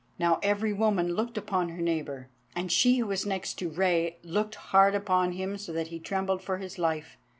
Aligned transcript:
Now 0.17 0.39
every 0.41 0.73
woman 0.73 1.13
looked 1.13 1.37
upon 1.37 1.69
her 1.69 1.81
neighbour, 1.83 2.27
and 2.55 2.71
she 2.71 2.97
who 2.97 3.05
was 3.05 3.23
next 3.23 3.53
to 3.59 3.69
Rei 3.69 4.17
looked 4.23 4.55
hard 4.55 4.95
upon 4.95 5.33
him 5.33 5.59
so 5.59 5.71
that 5.73 5.89
he 5.89 5.99
trembled 5.99 6.41
for 6.41 6.57
his 6.57 6.79
life. 6.79 7.19